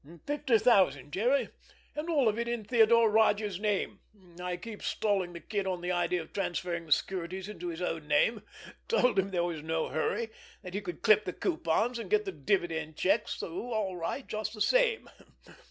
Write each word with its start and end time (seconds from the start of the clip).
"Fifty 0.25 0.57
thousand, 0.57 1.13
Jerry, 1.13 1.49
and 1.95 2.09
all 2.09 2.27
of 2.27 2.39
it 2.39 2.47
in 2.47 2.63
Theodore 2.63 3.11
Rodger's 3.11 3.59
name—I 3.59 4.57
kept 4.57 4.81
stalling 4.81 5.31
the 5.33 5.39
kid 5.39 5.67
on 5.67 5.81
the 5.81 5.91
idea 5.91 6.23
of 6.23 6.33
transferring 6.33 6.87
the 6.87 6.91
securities 6.91 7.47
into 7.47 7.67
his 7.67 7.83
own 7.83 8.07
name—told 8.07 9.19
him 9.19 9.29
there 9.29 9.43
was 9.43 9.61
no 9.61 9.89
hurry—that 9.89 10.73
he 10.73 10.81
could 10.81 11.03
clip 11.03 11.25
the 11.25 11.33
coupons 11.33 11.99
and 11.99 12.09
get 12.09 12.25
the 12.25 12.31
dividend 12.31 12.95
checks 12.97 13.35
through 13.35 13.73
all 13.73 13.95
right, 13.95 14.25
just 14.25 14.55
the 14.55 14.61
same. 14.61 15.07